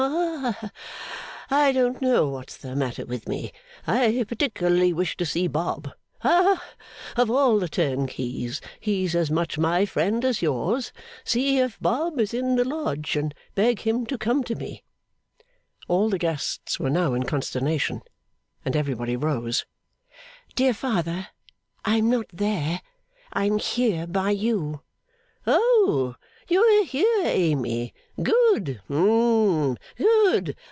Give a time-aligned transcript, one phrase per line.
[0.01, 0.71] Ha.
[1.51, 3.51] I don't know what's the matter with me.
[3.85, 5.89] I particularly wish to see Bob.
[6.21, 6.63] Ha.
[7.15, 10.91] Of all the turnkeys, he's as much my friend as yours.
[11.23, 14.81] See if Bob is in the lodge, and beg him to come to me.'
[15.87, 18.01] All the guests were now in consternation,
[18.65, 19.65] and everybody rose.
[20.55, 21.27] 'Dear father,
[21.85, 22.81] I am not there;
[23.33, 24.81] I am here, by you.'
[25.45, 26.15] 'Oh!
[26.47, 27.93] You are here, Amy!
[28.21, 28.81] Good.
[28.89, 29.77] Hum.